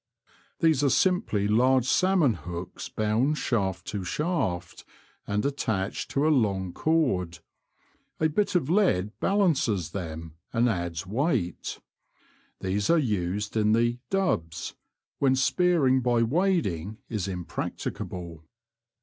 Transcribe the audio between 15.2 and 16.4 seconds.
spearing by